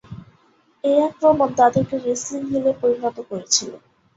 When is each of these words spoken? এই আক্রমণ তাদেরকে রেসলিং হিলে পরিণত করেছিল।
এই 0.83 0.97
আক্রমণ 1.07 1.49
তাদেরকে 1.59 1.95
রেসলিং 1.99 2.41
হিলে 2.51 2.71
পরিণত 2.81 3.17
করেছিল। 3.29 3.71